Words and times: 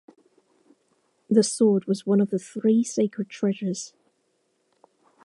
The 1.29 1.43
sword 1.43 1.85
was 1.85 2.07
one 2.07 2.21
of 2.21 2.31
the 2.31 2.39
three 2.39 2.83
sacred 2.83 3.29
treasures. 3.29 3.93